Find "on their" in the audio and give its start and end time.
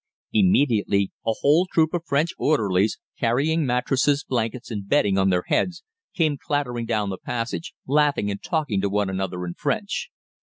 5.19-5.43